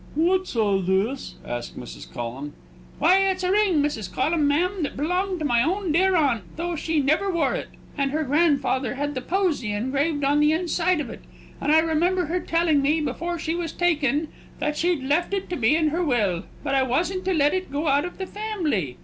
[0.15, 2.11] "What is all this?" asked Mrs.
[2.11, 2.53] Collum.
[2.97, 4.11] "Why, it's a ring, Mrs.
[4.11, 7.67] Collum, ma'am, that belonged to my own dear aunt, though she never wore it;
[7.99, 11.21] and her grandfather had the posy engraved on the inside of it.
[11.61, 15.55] And I remember her telling me, before she was taken, that she'd left it to
[15.55, 18.97] me in her will, but I wasn't to let it go out of the family.